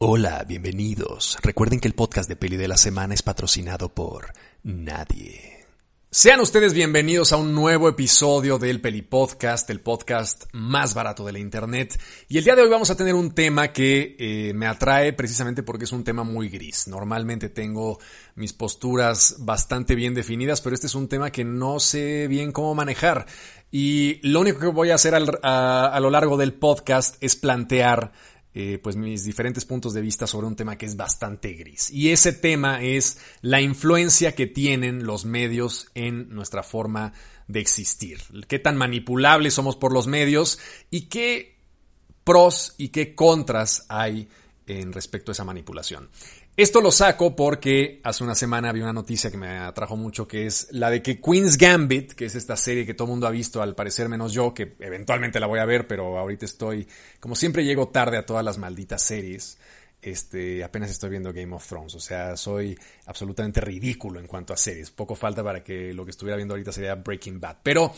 [0.00, 1.36] Hola, bienvenidos.
[1.42, 4.32] Recuerden que el podcast de Peli de la Semana es patrocinado por
[4.62, 5.66] nadie.
[6.08, 11.32] Sean ustedes bienvenidos a un nuevo episodio del Peli Podcast, el podcast más barato de
[11.32, 12.00] la internet.
[12.28, 15.64] Y el día de hoy vamos a tener un tema que eh, me atrae precisamente
[15.64, 16.86] porque es un tema muy gris.
[16.86, 17.98] Normalmente tengo
[18.36, 22.72] mis posturas bastante bien definidas, pero este es un tema que no sé bien cómo
[22.72, 23.26] manejar.
[23.72, 28.12] Y lo único que voy a hacer a, a lo largo del podcast es plantear
[28.60, 31.92] eh, pues mis diferentes puntos de vista sobre un tema que es bastante gris.
[31.92, 37.12] Y ese tema es la influencia que tienen los medios en nuestra forma
[37.46, 38.18] de existir.
[38.48, 40.58] Qué tan manipulables somos por los medios
[40.90, 41.56] y qué
[42.24, 44.28] pros y qué contras hay
[44.66, 46.10] en respecto a esa manipulación.
[46.58, 50.44] Esto lo saco porque hace una semana vi una noticia que me atrajo mucho, que
[50.44, 53.30] es la de que Queen's Gambit, que es esta serie que todo el mundo ha
[53.30, 56.88] visto, al parecer menos yo, que eventualmente la voy a ver, pero ahorita estoy,
[57.20, 59.56] como siempre llego tarde a todas las malditas series,
[60.02, 64.56] este, apenas estoy viendo Game of Thrones, o sea, soy absolutamente ridículo en cuanto a
[64.56, 67.94] series, poco falta para que lo que estuviera viendo ahorita sería Breaking Bad, pero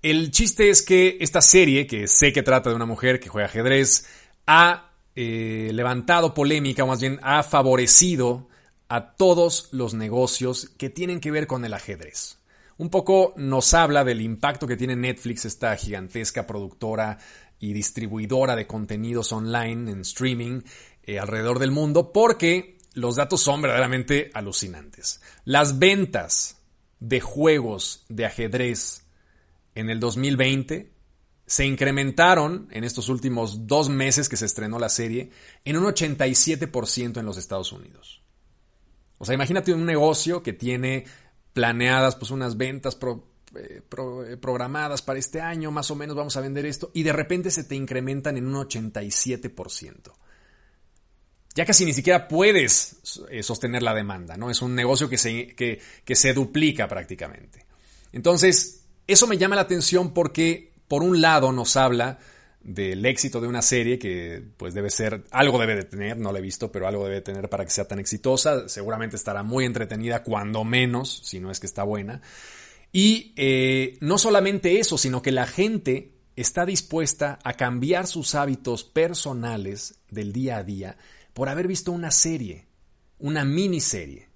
[0.00, 3.48] el chiste es que esta serie, que sé que trata de una mujer que juega
[3.48, 4.06] ajedrez,
[4.46, 8.48] ha eh, levantado polémica, o más bien ha favorecido
[8.88, 12.38] a todos los negocios que tienen que ver con el ajedrez.
[12.76, 17.18] Un poco nos habla del impacto que tiene Netflix, esta gigantesca productora
[17.58, 20.60] y distribuidora de contenidos online en streaming
[21.02, 25.22] eh, alrededor del mundo, porque los datos son verdaderamente alucinantes.
[25.46, 26.58] Las ventas
[27.00, 29.06] de juegos de ajedrez
[29.74, 30.95] en el 2020
[31.46, 35.30] se incrementaron en estos últimos dos meses que se estrenó la serie
[35.64, 38.22] en un 87% en los Estados Unidos.
[39.18, 41.04] O sea, imagínate un negocio que tiene
[41.52, 42.98] planeadas pues unas ventas
[43.54, 47.12] eh, eh, programadas para este año, más o menos vamos a vender esto, y de
[47.12, 50.12] repente se te incrementan en un 87%.
[51.54, 52.98] Ya casi ni siquiera puedes
[53.30, 54.50] eh, sostener la demanda, ¿no?
[54.50, 57.64] Es un negocio que se, que se duplica prácticamente.
[58.12, 62.18] Entonces, eso me llama la atención porque por un lado nos habla
[62.66, 66.40] del éxito de una serie que pues debe ser, algo debe de tener, no la
[66.40, 69.64] he visto, pero algo debe de tener para que sea tan exitosa, seguramente estará muy
[69.64, 72.22] entretenida, cuando menos, si no es que está buena.
[72.90, 78.82] Y eh, no solamente eso, sino que la gente está dispuesta a cambiar sus hábitos
[78.82, 80.96] personales del día a día
[81.34, 82.66] por haber visto una serie,
[83.18, 84.28] una miniserie.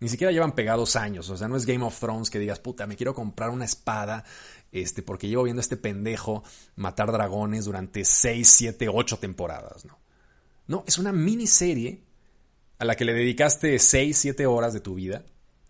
[0.00, 2.86] Ni siquiera llevan pegados años, o sea, no es Game of Thrones que digas, puta,
[2.86, 4.24] me quiero comprar una espada
[4.72, 6.42] este, porque llevo viendo a este pendejo
[6.76, 9.98] matar dragones durante 6, 7, 8 temporadas, ¿no?
[10.66, 12.02] No, es una miniserie
[12.78, 15.24] a la que le dedicaste 6, 7 horas de tu vida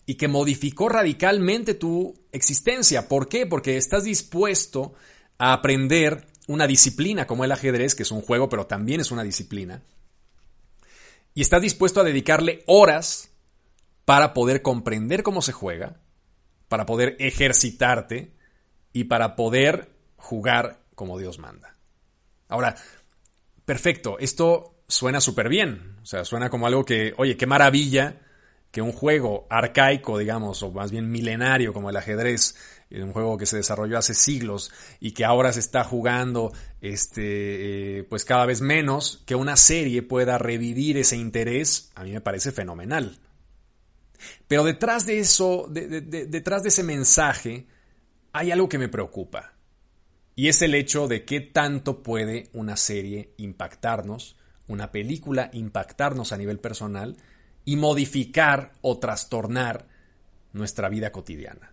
[0.05, 3.09] y que modificó radicalmente tu existencia.
[3.09, 3.47] ¿Por qué?
[3.47, 4.93] Porque estás dispuesto
[5.39, 9.23] a aprender una disciplina como el ajedrez, que es un juego, pero también es una
[9.23, 9.83] disciplina,
[11.35, 13.31] y estás dispuesto a dedicarle horas
[14.05, 16.01] para poder comprender cómo se juega,
[16.69, 18.33] para poder ejercitarte,
[18.93, 21.77] y para poder jugar como Dios manda.
[22.49, 22.77] Ahora,
[23.65, 28.21] perfecto, esto suena súper bien, o sea, suena como algo que, oye, qué maravilla
[28.71, 32.55] que un juego arcaico, digamos, o más bien milenario como el ajedrez,
[32.91, 38.03] un juego que se desarrolló hace siglos y que ahora se está jugando, este, eh,
[38.05, 42.53] pues cada vez menos, que una serie pueda revivir ese interés, a mí me parece
[42.53, 43.19] fenomenal.
[44.49, 47.67] Pero detrás de eso, detrás de ese mensaje,
[48.33, 49.55] hay algo que me preocupa.
[50.35, 54.37] Y es el hecho de qué tanto puede una serie impactarnos,
[54.69, 57.17] una película impactarnos a nivel personal
[57.65, 59.87] y modificar o trastornar
[60.53, 61.73] nuestra vida cotidiana.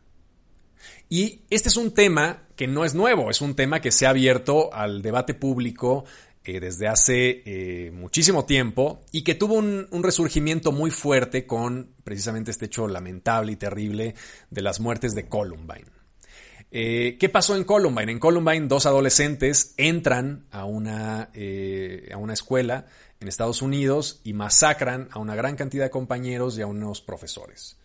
[1.09, 4.09] Y este es un tema que no es nuevo, es un tema que se ha
[4.09, 6.05] abierto al debate público
[6.43, 11.93] eh, desde hace eh, muchísimo tiempo y que tuvo un, un, resurgimiento muy fuerte con
[12.03, 14.15] precisamente este hecho lamentable y terrible
[14.49, 15.96] de las muertes de Columbine.
[16.71, 18.11] Eh, ¿Qué pasó en Columbine?
[18.11, 22.85] En Columbine dos adolescentes entran a una, eh, a una escuela
[23.19, 27.77] en Estados Unidos y masacran a una gran cantidad de compañeros y a unos profesores.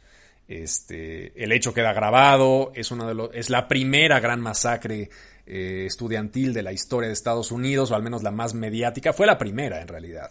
[0.49, 2.93] Este, el hecho queda grabado, es,
[3.33, 5.11] es la primera gran masacre
[5.47, 9.27] eh, estudiantil de la historia de Estados Unidos, o al menos la más mediática, fue
[9.27, 10.31] la primera en realidad.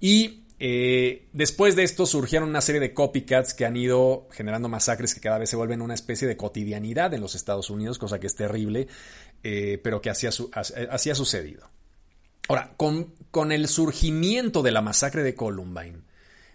[0.00, 5.14] Y eh, después de esto surgieron una serie de copycats que han ido generando masacres
[5.14, 8.26] que cada vez se vuelven una especie de cotidianidad en los Estados Unidos, cosa que
[8.26, 8.88] es terrible,
[9.42, 11.68] eh, pero que así ha, sucedido.
[12.48, 16.00] Ahora, con el surgimiento de la masacre de Columbine,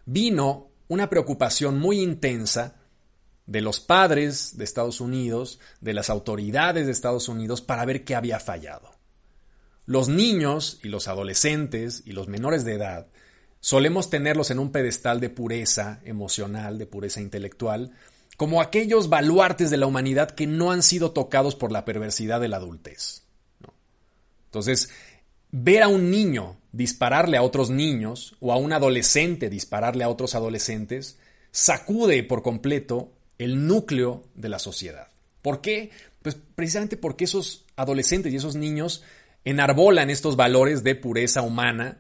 [0.08, 2.78] vino una preocupación muy intensa
[3.46, 8.16] de los padres de Estados Unidos, de las autoridades de Estados Unidos, para ver qué
[8.16, 8.90] había fallado.
[9.86, 13.08] Los niños y los adolescentes y los menores de edad
[13.60, 17.92] solemos tenerlos en un pedestal de pureza emocional, de pureza intelectual,
[18.38, 22.48] como aquellos baluartes de la humanidad que no han sido tocados por la perversidad de
[22.48, 23.24] la adultez.
[24.46, 24.90] Entonces,
[25.52, 30.36] ver a un niño dispararle a otros niños o a un adolescente dispararle a otros
[30.36, 31.18] adolescentes
[31.52, 35.08] sacude por completo el núcleo de la sociedad.
[35.42, 35.92] ¿Por qué?
[36.22, 39.04] Pues precisamente porque esos adolescentes y esos niños
[39.46, 42.00] enarbolan estos valores de pureza humana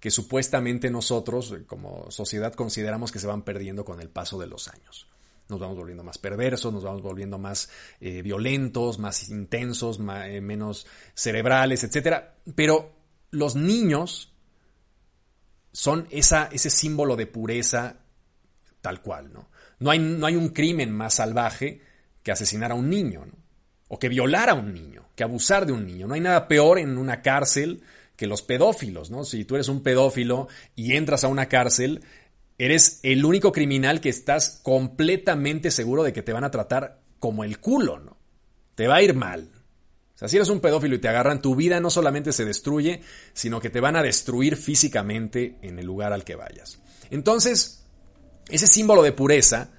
[0.00, 4.68] que supuestamente nosotros como sociedad consideramos que se van perdiendo con el paso de los
[4.68, 5.08] años.
[5.48, 10.86] Nos vamos volviendo más perversos, nos vamos volviendo más eh, violentos, más intensos, eh, menos
[11.14, 12.22] cerebrales, etc.
[12.54, 12.94] Pero
[13.30, 14.34] los niños
[15.72, 17.96] son esa, ese símbolo de pureza
[18.80, 19.50] tal cual, ¿no?
[19.80, 21.80] No hay, no hay un crimen más salvaje
[22.22, 23.32] que asesinar a un niño, ¿no?
[23.88, 26.06] O que violar a un niño, que abusar de un niño.
[26.06, 27.82] No hay nada peor en una cárcel
[28.18, 29.22] que los pedófilos, ¿no?
[29.22, 32.02] Si tú eres un pedófilo y entras a una cárcel,
[32.58, 37.44] eres el único criminal que estás completamente seguro de que te van a tratar como
[37.44, 38.18] el culo, ¿no?
[38.74, 39.48] Te va a ir mal.
[40.16, 43.02] O sea, si eres un pedófilo y te agarran, tu vida no solamente se destruye,
[43.34, 46.80] sino que te van a destruir físicamente en el lugar al que vayas.
[47.10, 47.84] Entonces,
[48.48, 49.70] ese símbolo de pureza,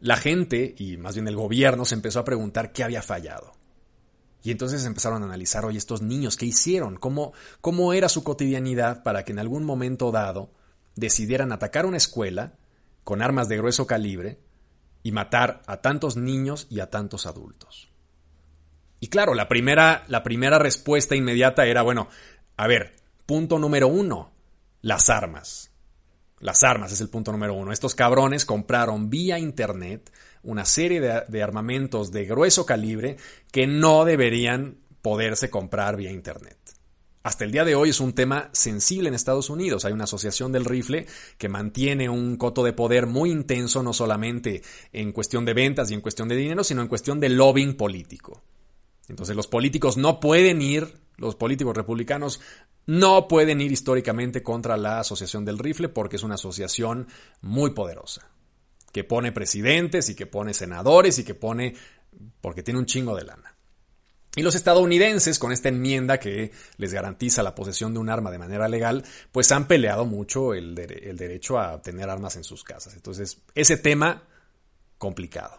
[0.00, 3.63] la gente, y más bien el gobierno, se empezó a preguntar qué había fallado.
[4.44, 6.96] Y entonces empezaron a analizar, oye, estos niños, ¿qué hicieron?
[6.96, 7.32] ¿Cómo,
[7.62, 10.52] cómo era su cotidianidad para que en algún momento dado
[10.96, 12.52] decidieran atacar una escuela
[13.04, 14.38] con armas de grueso calibre
[15.02, 17.88] y matar a tantos niños y a tantos adultos?
[19.00, 22.08] Y claro, la primera, la primera respuesta inmediata era, bueno,
[22.58, 24.30] a ver, punto número uno,
[24.82, 25.70] las armas.
[26.40, 27.72] Las armas es el punto número uno.
[27.72, 30.12] Estos cabrones compraron vía Internet
[30.44, 33.16] una serie de, armamentos de grueso calibre
[33.50, 36.58] que no deberían poderse comprar vía Internet.
[37.22, 39.86] Hasta el día de hoy es un tema sensible en Estados Unidos.
[39.86, 41.06] Hay una asociación del rifle
[41.38, 44.62] que mantiene un coto de poder muy intenso, no solamente
[44.92, 48.42] en cuestión de ventas y en cuestión de dinero, sino en cuestión de lobbying político.
[49.08, 52.40] Entonces los políticos no pueden ir, los políticos republicanos
[52.86, 57.08] no pueden ir históricamente contra la Asociación del Rifle porque es una asociación
[57.40, 58.28] muy poderosa,
[58.94, 61.74] que pone presidentes y que pone senadores y que pone,
[62.40, 63.56] porque tiene un chingo de lana.
[64.36, 68.38] Y los estadounidenses, con esta enmienda que les garantiza la posesión de un arma de
[68.38, 72.94] manera legal, pues han peleado mucho el, el derecho a tener armas en sus casas.
[72.94, 74.22] Entonces, ese tema,
[74.96, 75.58] complicado.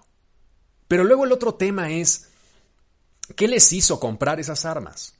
[0.87, 2.29] Pero luego el otro tema es,
[3.35, 5.13] ¿qué les hizo comprar esas armas?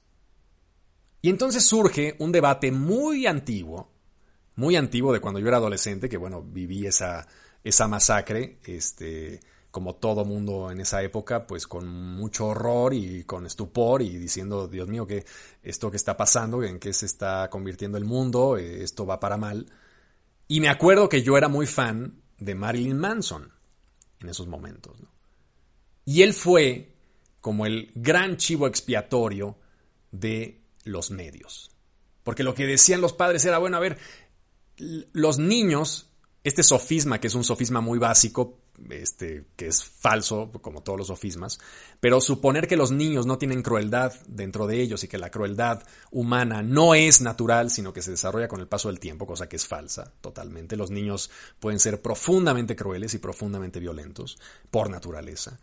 [1.21, 3.91] Y entonces surge un debate muy antiguo,
[4.55, 7.27] muy antiguo de cuando yo era adolescente, que bueno, viví esa,
[7.65, 9.41] esa masacre, este,
[9.71, 14.67] como todo mundo en esa época, pues con mucho horror y con estupor y diciendo,
[14.67, 15.25] Dios mío, que
[15.63, 19.35] esto que está pasando, en qué se está convirtiendo el mundo, eh, esto va para
[19.35, 19.65] mal.
[20.47, 23.51] Y me acuerdo que yo era muy fan de Marilyn Manson
[24.19, 24.95] en esos momentos.
[26.05, 26.93] Y él fue
[27.41, 29.57] como el gran chivo expiatorio
[30.11, 31.71] de los medios.
[32.23, 33.97] Porque lo que decían los padres era, bueno, a ver,
[34.77, 36.11] los niños,
[36.45, 38.59] este sofisma, que es un sofisma muy básico,
[38.89, 41.59] este, que es falso, como todos los sofismas,
[41.99, 45.81] pero suponer que los niños no tienen crueldad dentro de ellos y que la crueldad
[46.11, 49.55] humana no es natural, sino que se desarrolla con el paso del tiempo, cosa que
[49.55, 50.75] es falsa totalmente.
[50.75, 54.37] Los niños pueden ser profundamente crueles y profundamente violentos
[54.69, 55.59] por naturaleza.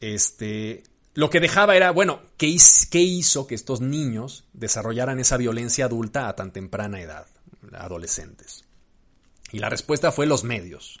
[0.00, 6.28] Este, lo que dejaba era, bueno, ¿qué, hizo que estos niños desarrollaran esa violencia adulta
[6.28, 7.26] a tan temprana edad,
[7.72, 8.64] adolescentes?
[9.52, 11.00] Y la respuesta fue los medios,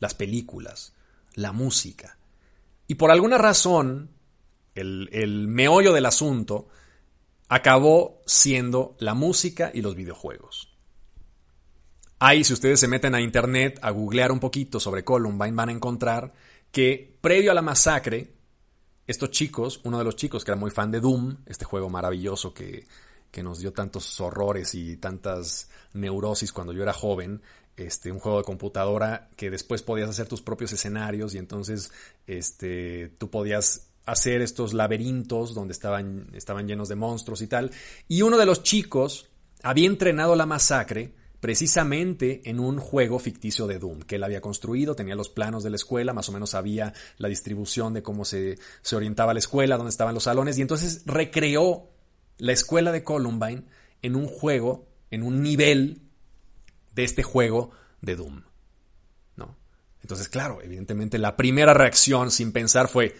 [0.00, 0.94] las películas,
[1.34, 2.18] la música.
[2.86, 4.10] Y por alguna razón,
[4.74, 6.68] el, el meollo del asunto
[7.48, 10.72] acabó siendo la música y los videojuegos.
[12.18, 15.72] Ahí, si ustedes se meten a internet a googlear un poquito sobre Columbine, van a
[15.72, 16.32] encontrar
[16.72, 18.32] que previo a la masacre,
[19.06, 22.54] estos chicos, uno de los chicos que era muy fan de Doom, este juego maravilloso
[22.54, 22.86] que,
[23.36, 27.42] que nos dio tantos horrores y tantas neurosis cuando yo era joven,
[27.76, 31.92] este, un juego de computadora que después podías hacer tus propios escenarios y entonces
[32.26, 37.72] este, tú podías hacer estos laberintos donde estaban, estaban llenos de monstruos y tal.
[38.08, 39.28] Y uno de los chicos
[39.62, 44.96] había entrenado la masacre precisamente en un juego ficticio de Doom que él había construido,
[44.96, 48.58] tenía los planos de la escuela, más o menos sabía la distribución de cómo se,
[48.80, 51.90] se orientaba la escuela, dónde estaban los salones, y entonces recreó
[52.38, 53.64] la escuela de Columbine
[54.02, 56.02] en un juego, en un nivel
[56.94, 58.42] de este juego de Doom.
[59.36, 59.56] ¿no?
[60.02, 63.14] Entonces, claro, evidentemente la primera reacción sin pensar fue,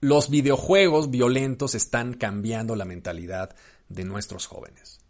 [0.00, 3.56] los videojuegos violentos están cambiando la mentalidad
[3.88, 5.00] de nuestros jóvenes.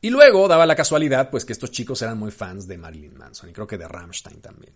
[0.00, 3.48] Y luego daba la casualidad, pues, que estos chicos eran muy fans de Marilyn Manson
[3.48, 4.74] y creo que de Rammstein también.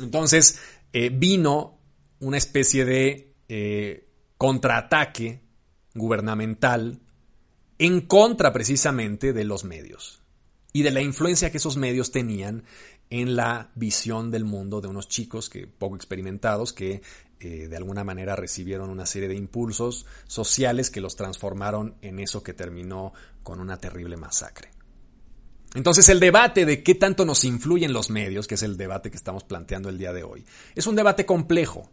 [0.00, 0.58] Entonces,
[0.92, 1.78] eh, vino
[2.20, 5.45] una especie de eh, contraataque
[5.96, 7.00] gubernamental
[7.78, 10.22] en contra precisamente de los medios
[10.72, 12.64] y de la influencia que esos medios tenían
[13.10, 17.02] en la visión del mundo de unos chicos que poco experimentados que
[17.38, 22.42] eh, de alguna manera recibieron una serie de impulsos sociales que los transformaron en eso
[22.42, 23.12] que terminó
[23.42, 24.70] con una terrible masacre.
[25.74, 29.16] Entonces el debate de qué tanto nos influyen los medios, que es el debate que
[29.16, 31.90] estamos planteando el día de hoy, es un debate complejo.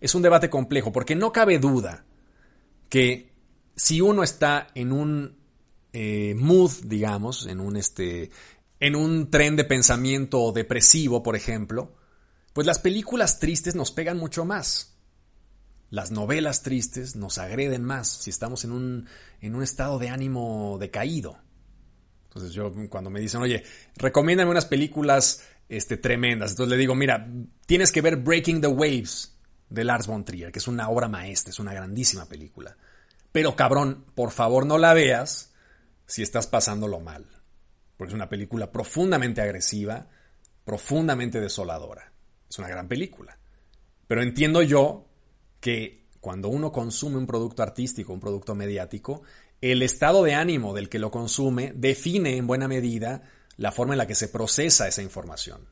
[0.00, 2.04] Es un debate complejo porque no cabe duda
[2.92, 3.32] que
[3.74, 5.38] si uno está en un
[5.94, 8.30] eh, mood, digamos, en un, este,
[8.80, 11.94] en un tren de pensamiento depresivo, por ejemplo,
[12.52, 14.98] pues las películas tristes nos pegan mucho más.
[15.88, 19.08] Las novelas tristes nos agreden más si estamos en un,
[19.40, 21.38] en un estado de ánimo decaído.
[22.24, 23.64] Entonces yo cuando me dicen, oye,
[23.96, 27.26] recomiéndame unas películas este, tremendas, entonces le digo, mira,
[27.64, 29.32] tienes que ver Breaking the Waves
[29.72, 32.76] de Lars von Trier, que es una obra maestra, es una grandísima película.
[33.32, 35.54] Pero cabrón, por favor no la veas
[36.06, 37.26] si estás pasándolo mal.
[37.96, 40.08] Porque es una película profundamente agresiva,
[40.64, 42.12] profundamente desoladora.
[42.48, 43.38] Es una gran película.
[44.06, 45.08] Pero entiendo yo
[45.60, 49.22] que cuando uno consume un producto artístico, un producto mediático,
[49.60, 53.22] el estado de ánimo del que lo consume define en buena medida
[53.56, 55.66] la forma en la que se procesa esa información.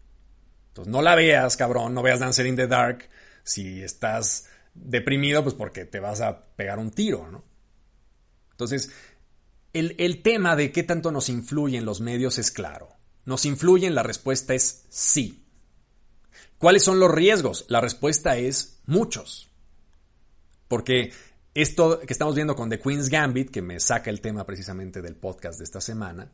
[0.69, 3.09] Entonces, no la veas, cabrón, no veas Dancer in the Dark
[3.51, 7.45] si estás deprimido, pues porque te vas a pegar un tiro, ¿no?
[8.53, 8.91] Entonces,
[9.73, 12.97] el, el tema de qué tanto nos influyen los medios es claro.
[13.25, 13.95] ¿Nos influyen?
[13.95, 15.45] La respuesta es sí.
[16.59, 17.65] ¿Cuáles son los riesgos?
[17.69, 19.51] La respuesta es muchos.
[20.69, 21.13] Porque
[21.55, 25.17] esto que estamos viendo con The Queen's Gambit, que me saca el tema precisamente del
[25.17, 26.33] podcast de esta semana,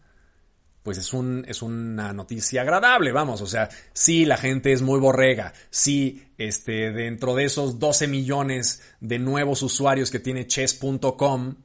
[0.87, 5.01] pues es, un, es una noticia agradable, vamos, o sea, sí, la gente es muy
[5.01, 11.57] borrega, sí, este, dentro de esos 12 millones de nuevos usuarios que tiene chess.com,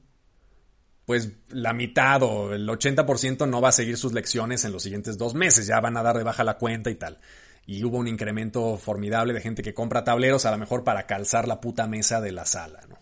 [1.06, 5.20] pues la mitad o el 80% no va a seguir sus lecciones en los siguientes
[5.20, 7.20] dos meses, ya van a dar de baja la cuenta y tal
[7.68, 11.48] y hubo un incremento formidable de gente que compra tableros a lo mejor para calzar
[11.48, 12.98] la puta mesa de la sala, ¿no?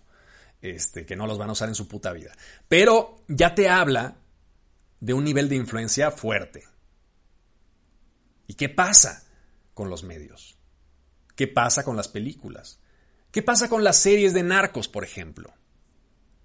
[0.61, 2.33] Este, que no los van a usar en su puta vida.
[2.67, 4.15] Pero ya te habla
[4.99, 6.63] de un nivel de influencia fuerte.
[8.47, 9.23] ¿Y qué pasa
[9.73, 10.57] con los medios?
[11.35, 12.79] ¿Qué pasa con las películas?
[13.31, 15.53] ¿Qué pasa con las series de narcos, por ejemplo?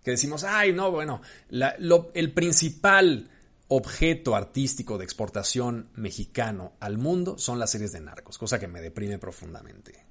[0.02, 3.30] Que decimos, ay, no, bueno, el principal
[3.68, 8.82] objeto artístico de exportación mexicano al mundo son las series de narcos, cosa que me
[8.82, 10.04] deprime profundamente.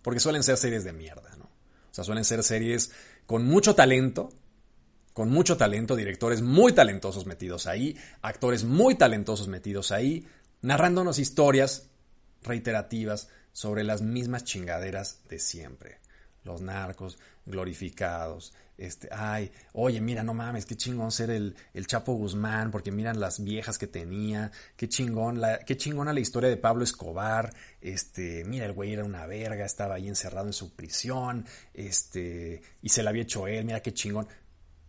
[0.00, 1.44] Porque suelen ser series de mierda, ¿no?
[1.44, 2.90] O sea, suelen ser series
[3.26, 4.30] con mucho talento,
[5.16, 10.28] con mucho talento, directores muy talentosos metidos ahí, actores muy talentosos metidos ahí,
[10.60, 11.88] narrándonos historias
[12.42, 16.00] reiterativas sobre las mismas chingaderas de siempre.
[16.44, 22.12] Los narcos glorificados, este, ay, oye, mira, no mames, qué chingón ser el, el, Chapo
[22.12, 26.84] Guzmán, porque miran las viejas que tenía, qué chingón, qué chingona la historia de Pablo
[26.84, 32.60] Escobar, este, mira, el güey era una verga, estaba ahí encerrado en su prisión, este,
[32.82, 34.28] y se la había hecho él, mira qué chingón.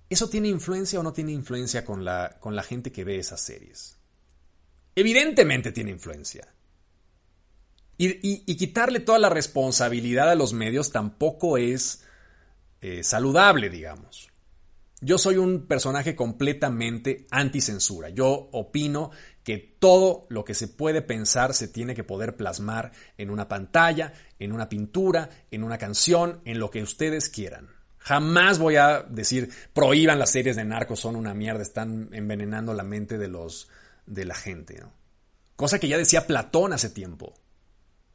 [0.09, 3.41] ¿Eso tiene influencia o no tiene influencia con la, con la gente que ve esas
[3.41, 3.97] series?
[4.95, 6.47] Evidentemente tiene influencia.
[7.99, 12.03] Y, quitarle toda la responsabilidad a los medios tampoco es
[12.79, 14.29] eh, saludable, digamos.
[15.01, 18.09] Yo soy un personaje completamente anticensura.
[18.09, 19.11] Yo opino
[19.43, 24.13] que todo lo que se puede pensar se tiene que poder plasmar en una pantalla,
[24.39, 27.76] en una pintura, en una canción, en lo que ustedes quieran.
[28.07, 32.83] Jamás voy a decir prohíban las series de narcos, son una mierda, están envenenando la
[32.83, 33.69] mente de los
[34.05, 34.81] de la gente,
[35.57, 37.33] Cosa que ya decía Platón hace tiempo.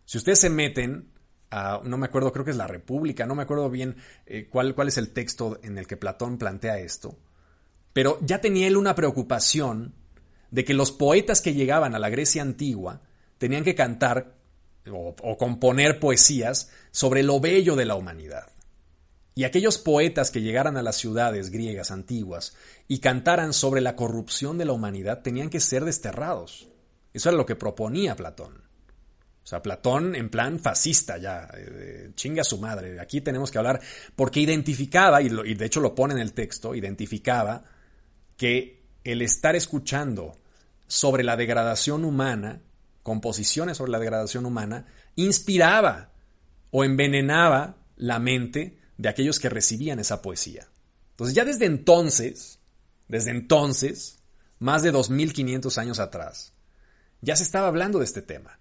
[0.04, 1.12] Si ustedes se meten
[1.84, 4.88] no me acuerdo, creo que es la República, no me acuerdo bien eh, cuál, cuál
[4.88, 7.18] es el texto en el que Platón plantea esto,
[7.92, 9.94] pero ya tenía él una preocupación
[10.50, 13.02] de que los poetas que llegaban a la Grecia antigua
[13.36, 14.36] tenían que cantar
[14.90, 18.51] o, componer poesías sobre lo bello de la humanidad.
[19.34, 22.54] Y aquellos poetas que llegaran a las ciudades griegas antiguas
[22.86, 26.68] y cantaran sobre la corrupción de la humanidad tenían que ser desterrados.
[27.14, 28.62] Eso era lo que proponía Platón.
[29.42, 33.00] O sea, Platón en plan fascista ya, eh, chinga su madre.
[33.00, 33.80] Aquí tenemos que hablar,
[34.14, 37.64] porque identificaba, y, y de hecho lo pone en el texto, identificaba
[38.36, 40.36] que el estar escuchando
[40.86, 42.60] sobre la degradación humana,
[43.02, 44.86] composiciones sobre la degradación humana,
[45.16, 46.12] inspiraba
[46.70, 50.68] o envenenaba la mente de aquellos que recibían esa poesía.
[51.10, 52.60] Entonces ya desde entonces,
[53.08, 54.20] desde entonces,
[54.60, 56.52] más de 2500 años atrás,
[57.20, 58.60] ya se estaba hablando de este tema.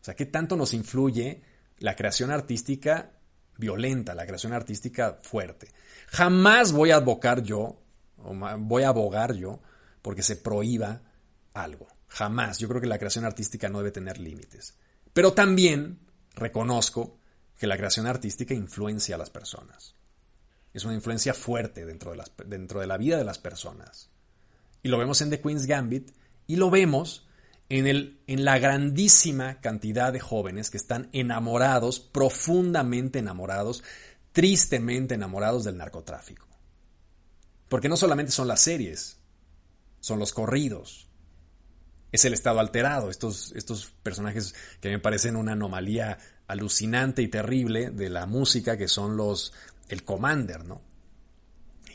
[0.00, 1.42] O sea, ¿qué tanto nos influye
[1.78, 3.12] la creación artística
[3.58, 5.68] violenta, la creación artística fuerte?
[6.06, 7.82] Jamás voy a abocar yo,
[8.16, 9.60] o voy a abogar yo,
[10.00, 11.02] porque se prohíba
[11.52, 11.86] algo.
[12.06, 12.58] Jamás.
[12.60, 14.74] Yo creo que la creación artística no debe tener límites.
[15.12, 15.98] Pero también
[16.34, 17.17] reconozco
[17.58, 19.94] que la creación artística influencia a las personas.
[20.72, 24.10] Es una influencia fuerte dentro de, dentro de la vida de las personas.
[24.82, 26.12] Y lo vemos en The Queen's Gambit
[26.46, 27.26] y lo vemos
[27.68, 33.82] en, el, en la grandísima cantidad de jóvenes que están enamorados, profundamente enamorados,
[34.32, 36.46] tristemente enamorados del narcotráfico.
[37.68, 39.18] Porque no solamente son las series,
[40.00, 41.08] son los corridos,
[42.12, 46.18] es el estado alterado, estos, estos personajes que me parecen una anomalía
[46.48, 49.52] alucinante y terrible de la música que son los
[49.88, 50.80] el Commander, ¿no?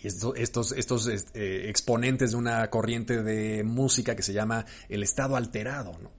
[0.01, 5.35] Y estos, estos eh, exponentes de una corriente de música que se llama el estado
[5.35, 6.11] alterado, ¿no?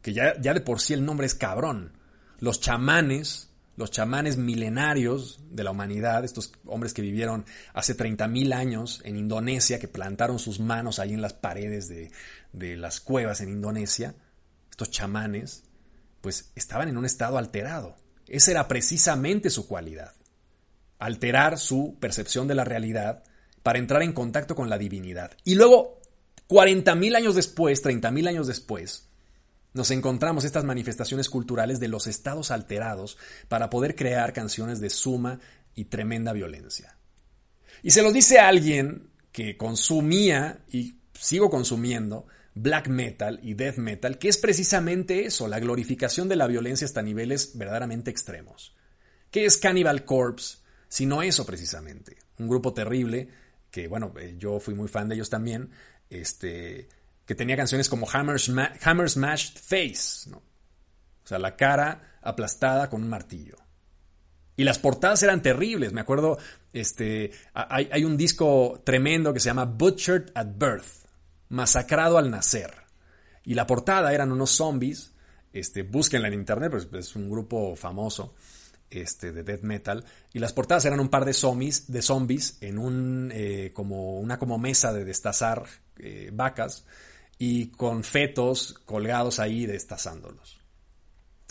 [0.00, 1.92] Que ya, ya de por sí el nombre es cabrón.
[2.38, 7.44] Los chamanes, los chamanes milenarios de la humanidad, estos hombres que vivieron
[7.74, 12.12] hace 30.000 años en Indonesia, que plantaron sus manos ahí en las paredes de,
[12.52, 14.14] de las cuevas en Indonesia,
[14.70, 15.64] estos chamanes,
[16.22, 17.96] pues estaban en un estado alterado.
[18.26, 20.14] Esa era precisamente su cualidad.
[20.98, 23.24] Alterar su percepción de la realidad
[23.62, 25.32] para entrar en contacto con la divinidad.
[25.44, 26.00] Y luego,
[26.48, 29.08] 40.000 años después, 30.000 años después,
[29.74, 35.40] nos encontramos estas manifestaciones culturales de los estados alterados para poder crear canciones de suma
[35.74, 36.96] y tremenda violencia.
[37.82, 44.18] Y se lo dice alguien que consumía y sigo consumiendo black metal y death metal,
[44.18, 48.74] que es precisamente eso, la glorificación de la violencia hasta niveles verdaderamente extremos.
[49.30, 50.58] ¿Qué es Cannibal Corpse?
[50.88, 52.18] Sino eso precisamente.
[52.38, 53.28] Un grupo terrible
[53.72, 55.70] que bueno, eh, yo fui muy fan de ellos también,
[56.10, 56.88] este,
[57.24, 60.30] que tenía canciones como Hammer, Smashed Face.
[60.30, 63.56] O sea, la cara aplastada con un martillo.
[64.54, 65.92] Y las portadas eran terribles.
[65.92, 66.38] Me acuerdo,
[66.74, 71.01] este, hay, un disco tremendo que se llama Butchered at Birth,
[71.52, 72.72] masacrado al nacer.
[73.44, 75.12] Y la portada eran unos zombies.
[75.52, 78.34] Este, búsquenla en internet, pues es un grupo famoso
[78.88, 82.78] este, de death metal, y las portadas eran un par de zombies, de zombies en
[82.78, 85.64] un, eh, como, una como mesa de destazar
[85.98, 86.86] eh, vacas,
[87.38, 90.58] y con fetos colgados ahí destazándolos.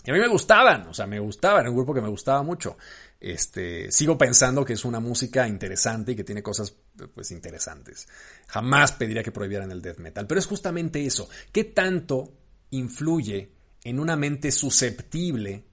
[0.04, 2.42] Y a mí me gustaban, o sea, me gustaban, era un grupo que me gustaba
[2.42, 2.76] mucho.
[3.20, 6.74] Este, sigo pensando que es una música interesante y que tiene cosas
[7.14, 8.08] pues interesantes.
[8.48, 11.28] Jamás pediría que prohibieran el death metal, pero es justamente eso.
[11.52, 12.32] ¿Qué tanto
[12.70, 13.52] influye
[13.84, 15.64] en una mente susceptible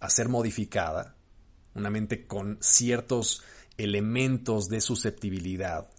[0.00, 1.16] a ser modificada,
[1.74, 3.42] una mente con ciertos
[3.76, 5.90] elementos de susceptibilidad,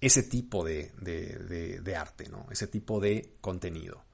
[0.00, 2.46] ese tipo de, de, arte, ¿no?
[2.50, 4.04] ese tipo de contenido.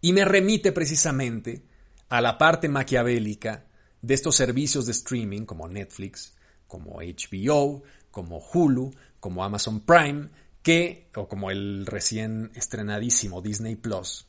[0.00, 1.64] Y me remite precisamente
[2.08, 3.66] a la parte maquiavélica
[4.02, 6.34] de estos servicios de streaming como Netflix,
[6.66, 10.28] como HBO, como Hulu, como Amazon Prime,
[10.62, 14.26] que, o como el recién estrenadísimo Disney Plus,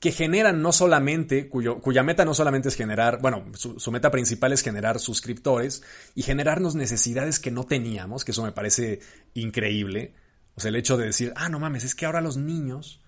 [0.00, 4.62] que generan no solamente, cuya meta no solamente es generar, bueno, su, meta principal es
[4.62, 5.82] generar suscriptores
[6.14, 9.00] y generarnos necesidades que no teníamos, que eso me parece
[9.34, 10.14] increíble.
[10.54, 13.02] O sea, el hecho de decir, ah, no mames, es que ahora los niños,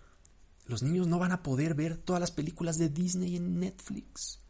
[0.67, 4.41] los niños no van a poder ver todas las películas de Disney en Netflix.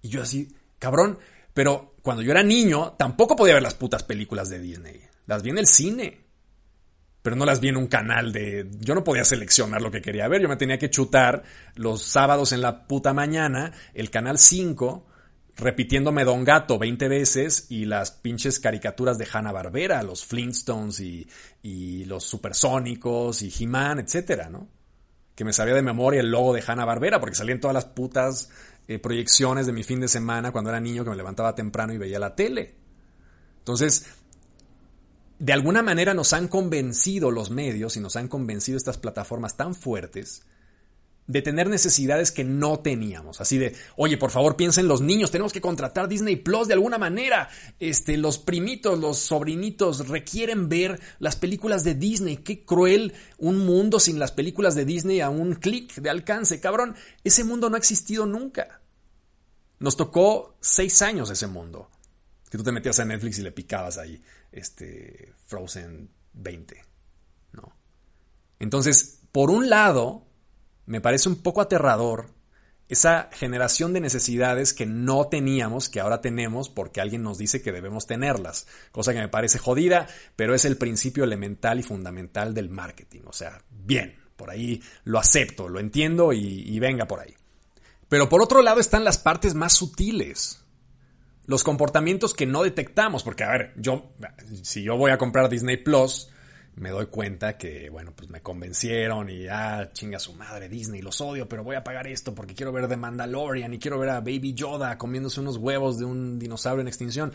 [0.00, 1.18] Y yo así, cabrón,
[1.54, 5.00] pero cuando yo era niño tampoco podía ver las putas películas de Disney.
[5.26, 6.22] Las vi en el cine
[7.22, 8.68] pero no las vi en un canal de...
[8.80, 11.44] Yo no podía seleccionar lo que quería ver, yo me tenía que chutar
[11.76, 15.06] los sábados en la puta mañana el canal 5
[15.54, 21.28] repitiéndome Don Gato 20 veces y las pinches caricaturas de Hanna Barbera, los Flintstones y,
[21.62, 24.66] y los Supersónicos y He-Man, etcétera, ¿no?
[25.36, 28.50] Que me sabía de memoria el logo de Hanna Barbera porque salían todas las putas
[28.88, 31.98] eh, proyecciones de mi fin de semana cuando era niño que me levantaba temprano y
[31.98, 32.74] veía la tele.
[33.58, 34.06] Entonces,
[35.38, 39.74] de alguna manera nos han convencido los medios y nos han convencido estas plataformas tan
[39.74, 40.42] fuertes
[41.26, 43.40] de tener necesidades que no teníamos.
[43.40, 46.98] Así de, oye, por favor, piensen los niños, tenemos que contratar Disney Plus de alguna
[46.98, 47.48] manera.
[47.78, 52.38] Este, los primitos, los sobrinitos requieren ver las películas de Disney.
[52.38, 56.60] Qué cruel un mundo sin las películas de Disney a un clic de alcance.
[56.60, 58.80] Cabrón, ese mundo no ha existido nunca.
[59.78, 61.90] Nos tocó seis años ese mundo.
[62.50, 66.84] Que tú te metías a Netflix y le picabas ahí este, Frozen 20.
[67.52, 67.74] ¿no?
[68.58, 70.26] Entonces, por un lado,
[70.86, 72.30] me parece un poco aterrador
[72.88, 77.72] esa generación de necesidades que no teníamos, que ahora tenemos porque alguien nos dice que
[77.72, 78.66] debemos tenerlas.
[78.90, 83.22] Cosa que me parece jodida, pero es el principio elemental y fundamental del marketing.
[83.24, 87.34] O sea, bien, por ahí lo acepto, lo entiendo y, y venga por ahí.
[88.10, 90.62] Pero por otro lado están las partes más sutiles.
[91.46, 94.12] Los comportamientos que no detectamos, porque a ver, yo,
[94.62, 96.28] si yo voy a comprar Disney Plus,
[96.74, 101.20] me doy cuenta que, bueno, pues me convencieron y, ah, chinga su madre Disney, los
[101.20, 104.20] odio, pero voy a pagar esto porque quiero ver The Mandalorian y quiero ver a
[104.20, 107.32] Baby Yoda comiéndose unos huevos de un dinosaurio en extinción.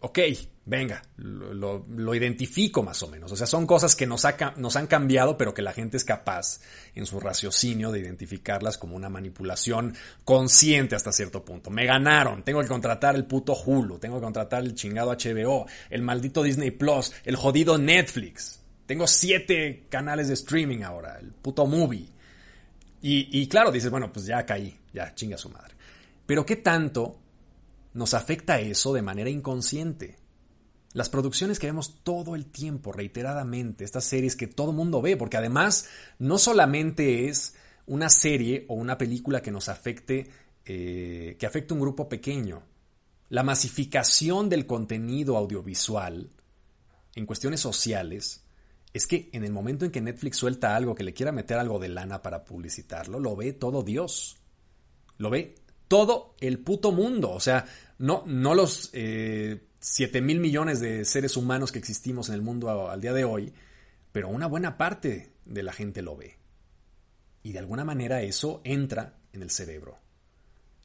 [0.00, 0.18] Ok,
[0.66, 3.32] venga, lo, identifico más o menos.
[3.32, 4.24] O sea, son cosas que nos,
[4.56, 6.60] nos han cambiado, pero que la gente es capaz
[6.94, 11.70] en su raciocinio de identificarlas como una manipulación consciente hasta cierto punto.
[11.70, 16.02] Me ganaron, tengo que contratar el puto Hulu, tengo que contratar el chingado HBO, el
[16.02, 18.65] maldito Disney Plus, el jodido Netflix.
[18.86, 22.08] Tengo siete canales de streaming ahora, el puto movie.
[23.02, 25.74] Y, y claro, dices, bueno, pues ya caí, ya chinga su madre.
[26.24, 27.18] Pero ¿qué tanto
[27.94, 30.16] nos afecta eso de manera inconsciente?
[30.92, 35.36] Las producciones que vemos todo el tiempo, reiteradamente, estas series que todo mundo ve, porque
[35.36, 37.54] además no solamente es
[37.86, 40.30] una serie o una película que nos afecte,
[40.64, 42.62] eh, que afecte a un grupo pequeño.
[43.28, 46.30] La masificación del contenido audiovisual
[47.14, 48.45] en cuestiones sociales
[48.96, 51.78] es que en el momento en que Netflix suelta algo, que le quiera meter algo
[51.78, 54.38] de lana para publicitarlo, lo ve todo Dios.
[55.18, 55.54] Lo ve
[55.86, 57.30] todo el puto mundo.
[57.32, 57.66] O sea,
[57.98, 62.88] no, no los eh, 7 mil millones de seres humanos que existimos en el mundo
[62.88, 63.52] al día de hoy,
[64.12, 66.38] pero una buena parte de la gente lo ve.
[67.42, 69.98] Y de alguna manera eso entra en el cerebro.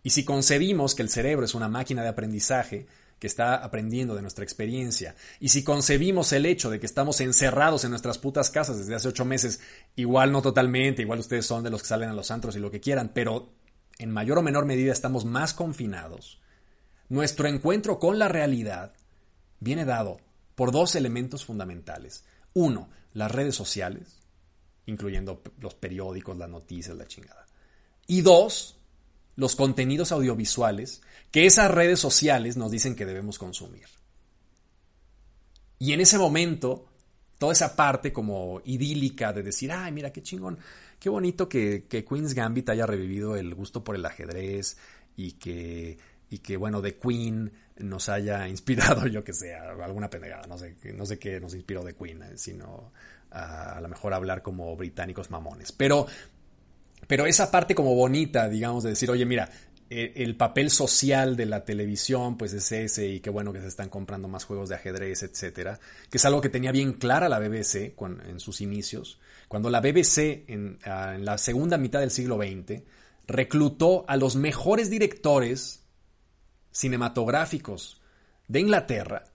[0.03, 2.87] Y si concebimos que el cerebro es una máquina de aprendizaje,
[3.21, 5.15] que está aprendiendo de nuestra experiencia.
[5.39, 9.09] Y si concebimos el hecho de que estamos encerrados en nuestras putas casas desde hace
[9.09, 9.61] ocho meses,
[9.95, 12.71] igual no totalmente, igual ustedes son de los que salen a los antros y lo
[12.71, 13.53] que quieran, pero
[13.99, 16.41] en mayor o menor medida estamos más confinados,
[17.09, 18.93] nuestro encuentro con la realidad
[19.59, 20.17] viene dado
[20.55, 22.25] por dos elementos fundamentales.
[22.53, 24.17] Uno, las redes sociales,
[24.87, 27.45] incluyendo los periódicos, las noticias, la chingada.
[28.07, 28.79] Y dos,
[29.35, 33.85] los contenidos audiovisuales que esas redes sociales nos dicen que debemos consumir.
[35.79, 36.85] Y en ese momento,
[37.37, 40.59] toda esa parte como idílica de decir, ay, mira qué chingón,
[40.99, 44.77] qué bonito que, Queen's Gambit haya revivido el gusto por el ajedrez
[45.15, 45.97] y que,
[46.29, 50.75] y que bueno, de Queen nos haya inspirado, yo que sé, alguna pendejada, no sé,
[50.93, 52.91] no sé qué nos inspiró de Queen, eh, sino
[53.31, 55.71] a, a lo mejor hablar como británicos mamones.
[55.71, 56.05] Pero
[57.11, 59.49] pero esa parte como bonita, digamos, de decir, oye, mira,
[59.89, 63.67] eh, el papel social de la televisión, pues es ese, y qué bueno que se
[63.67, 65.77] están comprando más juegos de ajedrez, etcétera,
[66.09, 69.19] que es algo que tenía bien clara la BBC en sus inicios.
[69.49, 72.81] Cuando la BBC, en la segunda mitad del siglo XX,
[73.27, 75.83] reclutó a los mejores directores
[76.71, 78.01] cinematográficos
[78.47, 79.25] de Inglaterra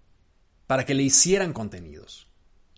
[0.67, 2.26] para que le hicieran contenidos.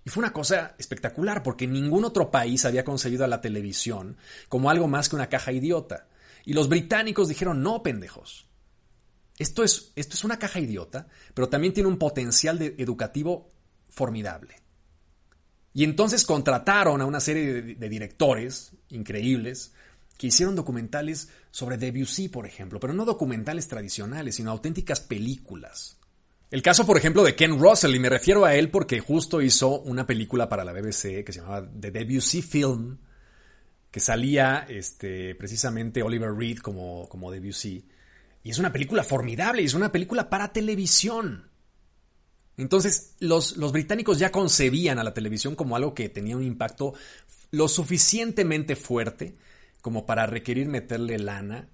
[0.08, 4.16] Y fue una cosa espectacular porque ningún otro país había concebido a la televisión
[4.48, 6.08] como algo más que una caja idiota.
[6.46, 8.46] Y los británicos dijeron, no, pendejos.
[9.38, 13.52] Esto es, esto es una caja idiota, pero también tiene un potencial educativo
[13.90, 14.54] formidable.
[15.74, 19.74] Y entonces contrataron a una serie de, de directores increíbles
[20.16, 25.97] que hicieron documentales sobre Debussy, por ejemplo, pero no documentales tradicionales, sino auténticas películas.
[26.50, 29.80] El caso, por ejemplo, de Ken Russell, y me refiero a él porque justo hizo
[29.80, 32.98] una película para la BBC que se llamaba The Debussy Film,
[33.90, 37.86] que salía este, precisamente Oliver Reed como, como Debussy.
[38.42, 41.50] Y es una película formidable, y es una película para televisión.
[42.56, 46.94] Entonces, los, los británicos ya concebían a la televisión como algo que tenía un impacto
[47.50, 49.36] lo suficientemente fuerte
[49.80, 51.68] como para requerir meterle lana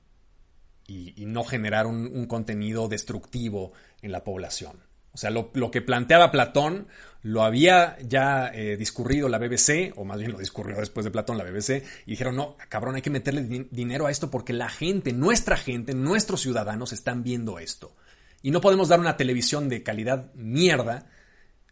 [0.87, 4.79] y, no generar un, contenido destructivo en la población.
[5.13, 6.89] O sea, lo, que planteaba Platón
[7.23, 11.39] lo había ya eh, discurrido la BBC, o más bien lo discurrió después de Platón
[11.39, 15.13] la BBC, y dijeron, no, cabrón, hay que meterle dinero a esto porque la gente,
[15.13, 17.95] nuestra gente, nuestros ciudadanos están viendo esto.
[18.43, 21.07] Y no podemos dar una televisión de calidad mierda,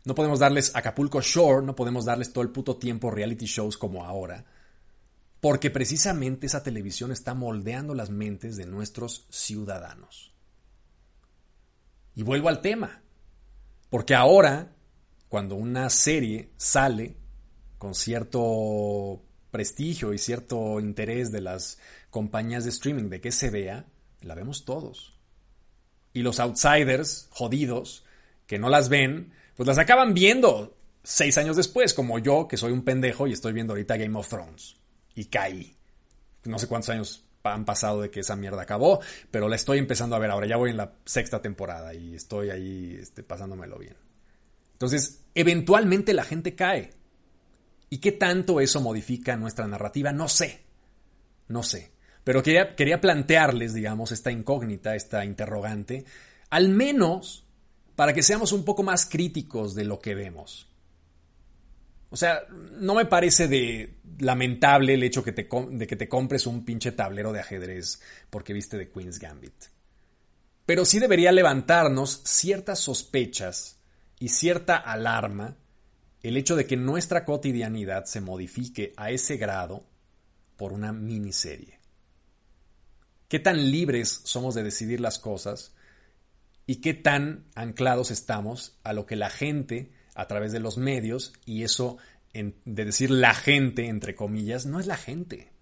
[0.05, 4.05] no podemos darles Acapulco Shore, no podemos darles todo el puto tiempo reality shows como
[4.05, 4.45] ahora
[5.43, 10.33] porque precisamente esa televisión está moldeando las mentes de nuestros ciudadanos.
[12.15, 13.03] Y vuelvo al tema,
[13.91, 14.77] porque ahora,
[15.29, 17.17] cuando una serie sale
[17.77, 21.77] con cierto prestigio y cierto interés de las
[22.11, 23.87] compañías de streaming de que se vea,
[24.21, 25.19] la vemos todos.
[26.13, 28.05] Y los outsiders, jodidos,
[28.47, 32.71] que no las ven, pues las acaban viendo seis años después, como yo, que soy
[32.71, 34.77] un pendejo y estoy viendo ahorita Game of Thrones
[35.15, 35.77] y caí.
[36.45, 40.17] No sé cuántos años han pasado de que esa mierda acabó, pero la estoy empezando
[40.17, 40.47] a ver ahora.
[40.47, 43.97] Ya voy en la sexta temporada y estoy ahí este, pasándomelo bien.
[44.73, 46.93] Entonces, eventualmente la gente cae.
[47.91, 50.13] ¿Y qué tanto eso modifica nuestra narrativa?
[50.13, 50.63] No sé.
[51.49, 51.93] No sé.
[52.25, 56.05] Pero quería, quería plantearles, digamos, esta incógnita, esta interrogante,
[56.51, 57.45] al menos
[57.97, 60.72] para que seamos un poco más críticos de lo que vemos.
[62.13, 62.43] O sea,
[62.79, 67.41] no me parece de lamentable el hecho de que te compres un pinche tablero de
[67.41, 69.55] ajedrez porque viste de Queen's Gambit.
[70.67, 73.79] Pero sí debería levantarnos ciertas sospechas
[74.21, 75.57] y cierta alarma
[76.23, 79.83] el hecho de que nuestra cotidianidad se modifique a ese grado
[80.59, 81.81] por una miniserie.
[83.27, 85.75] ¿Qué tan libres somos de decidir las cosas
[86.67, 91.33] y qué tan anclados estamos a lo que la gente a través de los medios,
[91.45, 91.99] y eso
[92.33, 95.53] de decir la gente, entre comillas, no es la gente.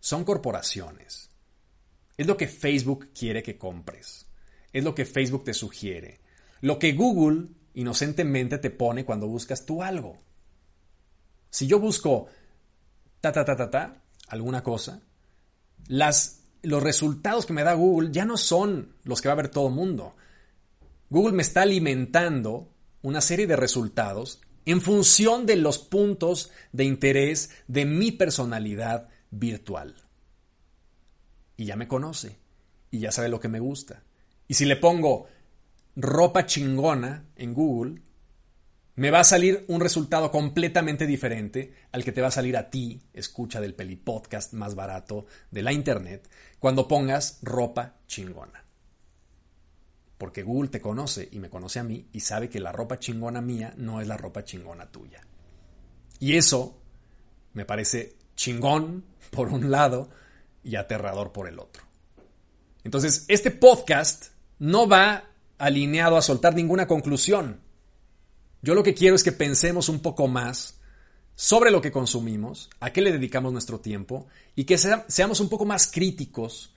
[0.00, 1.30] Son corporaciones.
[2.16, 4.26] Es lo que Facebook quiere que compres.
[4.72, 6.20] Es lo que Facebook te sugiere.
[6.60, 10.18] Lo que Google inocentemente te pone cuando buscas tú algo.
[11.50, 12.26] Si yo busco
[13.20, 15.02] ta ta ta ta ta, alguna cosa,
[15.88, 19.48] las, los resultados que me da Google ya no son los que va a ver
[19.48, 20.14] todo el mundo.
[21.10, 22.71] Google me está alimentando
[23.02, 29.96] una serie de resultados en función de los puntos de interés de mi personalidad virtual.
[31.56, 32.38] Y ya me conoce,
[32.90, 34.02] y ya sabe lo que me gusta.
[34.48, 35.26] Y si le pongo
[35.96, 38.02] ropa chingona en Google,
[38.94, 42.70] me va a salir un resultado completamente diferente al que te va a salir a
[42.70, 48.61] ti, escucha del peli podcast más barato de la internet, cuando pongas ropa chingona
[50.22, 53.40] porque Google te conoce y me conoce a mí y sabe que la ropa chingona
[53.40, 55.20] mía no es la ropa chingona tuya.
[56.20, 56.78] Y eso
[57.54, 60.10] me parece chingón por un lado
[60.62, 61.82] y aterrador por el otro.
[62.84, 64.26] Entonces, este podcast
[64.60, 65.24] no va
[65.58, 67.58] alineado a soltar ninguna conclusión.
[68.62, 70.78] Yo lo que quiero es que pensemos un poco más
[71.34, 75.64] sobre lo que consumimos, a qué le dedicamos nuestro tiempo y que seamos un poco
[75.64, 76.72] más críticos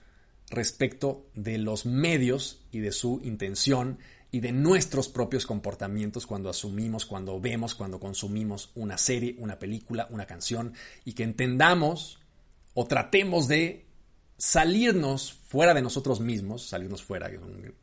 [0.50, 4.00] respecto de los medios y de su intención
[4.32, 10.08] y de nuestros propios comportamientos cuando asumimos, cuando vemos, cuando consumimos una serie, una película,
[10.12, 10.74] una canción
[11.06, 12.20] y que entendamos
[12.74, 13.86] o tratemos de
[14.38, 17.74] salirnos fuera de nosotros mismos, salirnos fuera, que es un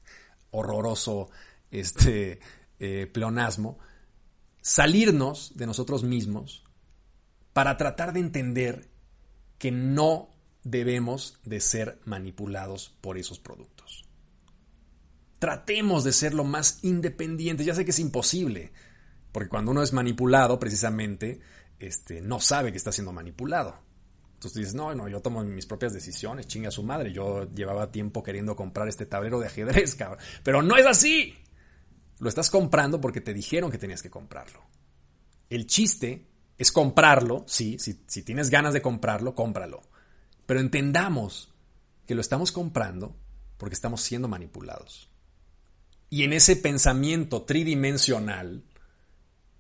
[0.50, 1.30] horroroso
[1.70, 2.38] este,
[2.78, 3.78] eh, pleonasmo,
[4.60, 6.64] salirnos de nosotros mismos
[7.52, 8.90] para tratar de entender
[9.58, 10.31] que no
[10.64, 14.04] debemos de ser manipulados por esos productos.
[15.38, 17.66] Tratemos de ser lo más independientes.
[17.66, 18.72] Ya sé que es imposible,
[19.32, 21.40] porque cuando uno es manipulado, precisamente,
[21.78, 23.76] este, no sabe que está siendo manipulado.
[24.34, 27.12] Entonces dices, no, no, yo tomo mis propias decisiones, chinga su madre.
[27.12, 30.18] Yo llevaba tiempo queriendo comprar este tablero de ajedrez, cabrón.
[30.42, 31.34] Pero no es así.
[32.18, 34.60] Lo estás comprando porque te dijeron que tenías que comprarlo.
[35.48, 39.82] El chiste es comprarlo, sí, si, si tienes ganas de comprarlo, cómpralo.
[40.52, 41.48] Pero entendamos
[42.06, 43.16] que lo estamos comprando
[43.56, 45.08] porque estamos siendo manipulados.
[46.10, 48.62] Y en ese pensamiento tridimensional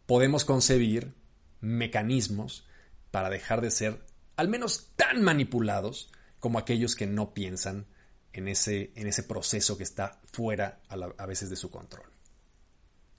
[0.04, 1.14] podemos concebir
[1.62, 2.66] mecanismos
[3.10, 4.04] para dejar de ser
[4.36, 7.86] al menos tan manipulados como aquellos que no piensan
[8.34, 12.10] en ese, en ese proceso que está fuera a, a veces de su control.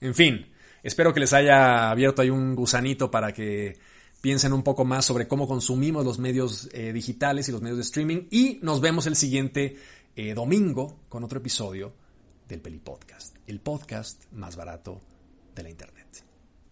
[0.00, 0.52] En fin,
[0.84, 3.80] espero que les haya abierto ahí un gusanito para que
[4.24, 7.82] piensen un poco más sobre cómo consumimos los medios eh, digitales y los medios de
[7.82, 8.22] streaming.
[8.30, 9.76] Y nos vemos el siguiente
[10.16, 11.92] eh, domingo con otro episodio
[12.48, 14.98] del Peli Podcast, el podcast más barato
[15.54, 16.24] de la Internet.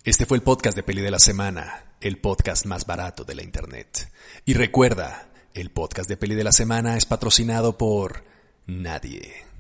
[0.03, 3.43] Este fue el podcast de Peli de la Semana, el podcast más barato de la
[3.43, 4.11] Internet.
[4.47, 8.25] Y recuerda, el podcast de Peli de la Semana es patrocinado por
[8.67, 9.52] nadie.